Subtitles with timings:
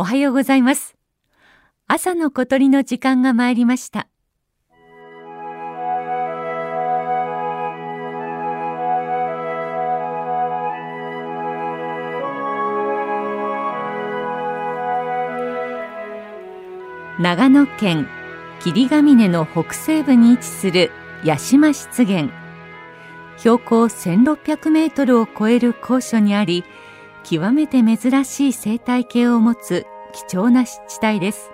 [0.00, 0.96] おはようございます。
[1.86, 4.08] 朝の小鳥の時間が参りました。
[17.18, 18.08] 長野県
[18.62, 20.90] 霧ヶ峰の北西部に位置する
[21.26, 22.30] 八島湿原。
[23.36, 26.64] 標高1600メートルを超える高所にあり
[27.22, 31.50] 極めて珍しい生態系を持つ貴重な湿地帯です。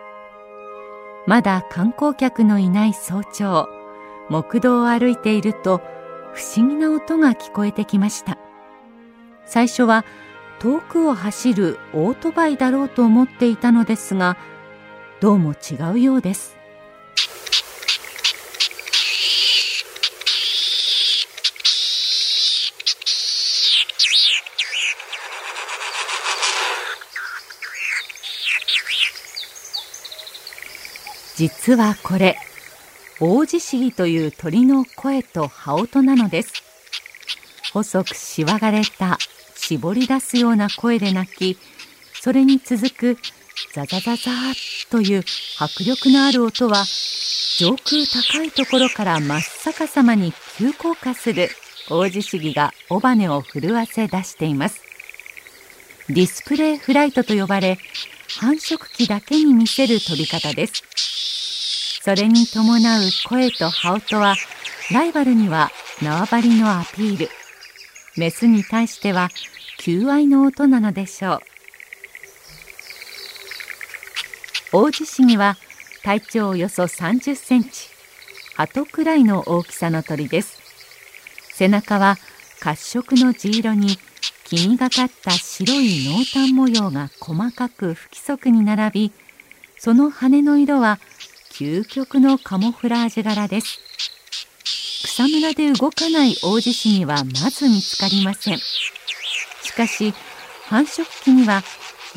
[1.27, 3.69] まだ観光客のいない早朝
[4.29, 5.81] 木道を歩いていると
[6.33, 8.39] 不思議な音が聞こえてきました。
[9.45, 10.05] 最初は
[10.59, 14.37] 遠くを走るオートバイだろうと思っていたのですが
[15.21, 16.57] どうも違うようです。
[31.37, 32.39] 実はこれ
[33.21, 36.53] 大地シギという鳥の声と羽音なのです。
[37.75, 39.19] 細くしわがれた
[39.55, 41.59] 絞り出すような声で鳴き
[42.15, 43.19] それに続く
[43.75, 45.25] ザザザザーという
[45.59, 46.85] 迫力のある音は
[47.59, 51.51] 上空高いところから真っ逆さまに急降下する
[51.91, 54.81] 大地シギが尾羽を震わせ出しています。
[56.09, 57.79] ディスプレイフライトと呼ばれ
[58.41, 60.83] 繁殖期だけに見せる飛び方です。
[62.07, 64.37] それに伴う声と羽音は
[64.93, 67.29] ライバルには縄張りのアピール。
[68.17, 69.29] メスに対しては
[69.79, 71.41] 求愛の音なのでしょう。
[74.73, 75.57] 大地シギは
[76.05, 77.89] 体長およそ30センチ。
[78.55, 80.61] 鳩くらいの大きさの鳥です。
[81.55, 82.19] 背中は
[82.61, 83.99] 褐色の地色に
[84.45, 89.13] 黄みがかった白い濃淡模様が細かく不規則に並び
[89.77, 91.01] その羽の色は
[91.59, 93.81] 究極のカモフラージュ柄です。
[95.05, 98.59] 草むらで動かない大地シギはまず見つかりません。
[98.59, 100.13] しかし
[100.67, 101.63] 繁殖期には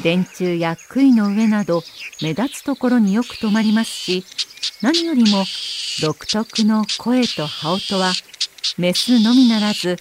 [0.03, 1.83] 電柱や杭の上など
[2.21, 4.25] 目立つところによく止まりますし
[4.81, 5.45] 何よりも
[6.01, 8.11] 独特の声と羽音は
[8.77, 9.95] メスのみならず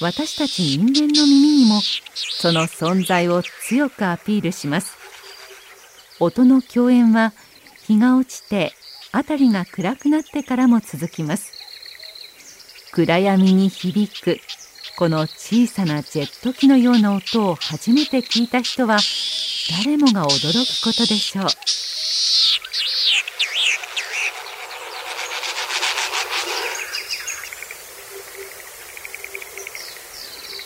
[0.00, 1.82] 私たち人間の耳にも
[2.14, 4.96] その存在を強くアピールします。
[6.20, 7.34] 音の共演は
[7.86, 8.72] 日が落ちて
[9.12, 11.52] 辺りが暗くなってからも続きます。
[12.92, 14.40] 暗闇に響く
[14.96, 18.98] この小さなジェット機のような音を初めて聞いた人は
[19.84, 21.46] 誰もが驚くことでしょう。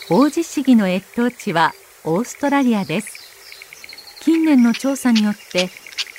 [0.08, 1.72] 大地シギの越冬地は
[2.04, 3.22] オーストラリアです。
[4.22, 5.68] 近年の調査によって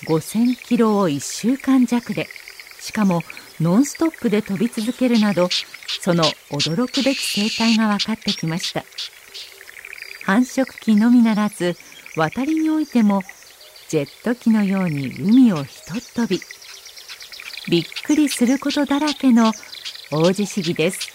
[0.08, 2.28] 5000キロを1週間弱で
[2.80, 3.22] しかも
[3.60, 5.50] ノンストップで飛び続けるなど
[6.02, 8.84] その驚くべき生態が分かってきました。
[10.26, 11.76] 繁殖期のみならず
[12.16, 13.22] 渡りにおいても
[13.90, 16.40] ジェット機のように海をひとっ飛び
[17.70, 19.52] びっくりすることだらけの
[20.12, 21.13] 王子シギです。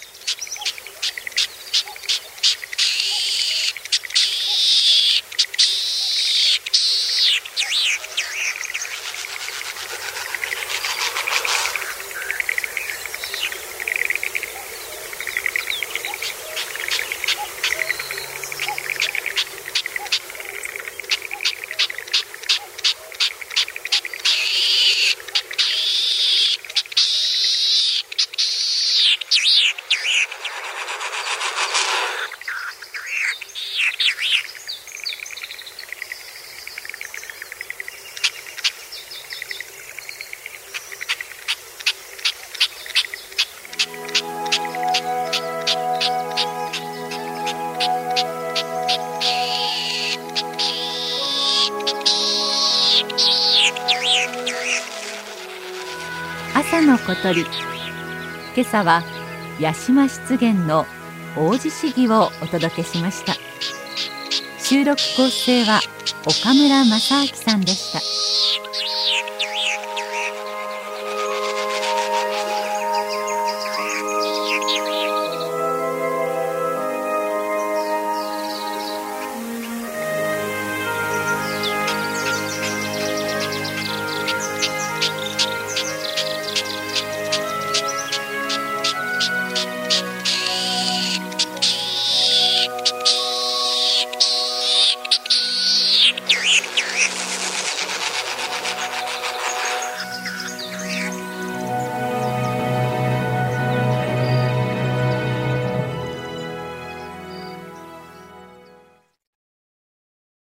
[56.54, 57.42] 朝の小鳥。
[57.42, 59.02] 今朝は
[59.60, 60.86] 八島湿原の
[61.36, 63.34] 王子市議をお届けしました。
[64.58, 65.80] 収録構成は
[66.26, 68.00] 岡村正明さんでした。